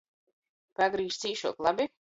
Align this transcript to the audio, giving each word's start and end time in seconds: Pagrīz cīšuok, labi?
Pagrīz 0.81 1.23
cīšuok, 1.27 1.67
labi? 1.69 1.93